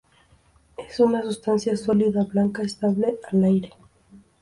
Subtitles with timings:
[0.79, 3.69] Es una sustancia sólida blanca, estable al aire.